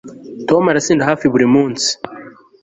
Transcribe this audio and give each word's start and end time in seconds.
Tom 0.49 0.63
arasinda 0.71 1.07
hafi 1.09 1.25
buri 1.33 1.47
munsi 1.55 1.89